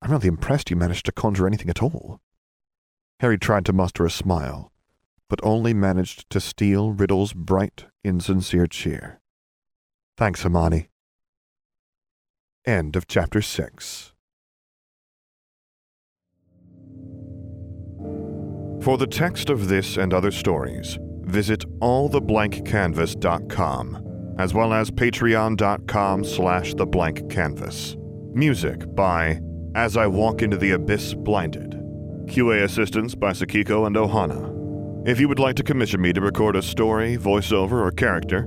I'm 0.00 0.12
really 0.12 0.28
impressed 0.28 0.70
you 0.70 0.76
managed 0.76 1.06
to 1.06 1.12
conjure 1.12 1.48
anything 1.48 1.70
at 1.70 1.82
all. 1.82 2.20
Harry 3.18 3.36
tried 3.36 3.64
to 3.64 3.72
muster 3.72 4.06
a 4.06 4.10
smile, 4.10 4.70
but 5.28 5.40
only 5.42 5.74
managed 5.74 6.30
to 6.30 6.40
steal 6.40 6.92
Riddle's 6.92 7.32
bright, 7.32 7.86
insincere 8.04 8.68
cheer. 8.68 9.18
Thanks, 10.16 10.42
Hermione. 10.42 10.88
End 12.66 12.96
of 12.96 13.06
chapter 13.08 13.42
6. 13.42 14.12
For 18.82 18.98
the 18.98 19.06
text 19.06 19.48
of 19.48 19.68
this 19.68 19.96
and 19.96 20.12
other 20.12 20.32
stories, 20.32 20.98
visit 21.22 21.64
alltheblankcanvas.com, 21.80 24.34
as 24.38 24.54
well 24.54 24.72
as 24.72 24.90
patreon.com 24.90 26.24
slash 26.24 26.74
theblankcanvas. 26.74 27.96
Music 28.34 28.82
by 28.94 29.38
As 29.74 29.96
I 29.96 30.06
Walk 30.08 30.42
Into 30.42 30.56
the 30.56 30.72
Abyss 30.72 31.14
Blinded. 31.14 31.70
QA 32.26 32.64
assistance 32.64 33.14
by 33.14 33.30
Sakiko 33.32 33.86
and 33.86 33.94
Ohana. 33.96 34.50
If 35.06 35.20
you 35.20 35.28
would 35.28 35.38
like 35.38 35.56
to 35.56 35.62
commission 35.62 36.00
me 36.00 36.12
to 36.12 36.20
record 36.20 36.56
a 36.56 36.62
story, 36.62 37.16
voiceover, 37.16 37.84
or 37.84 37.90
character, 37.90 38.46